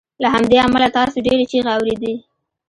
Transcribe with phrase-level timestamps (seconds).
[0.21, 2.13] له همدې امله تاسو ډیرې چیغې اوریدې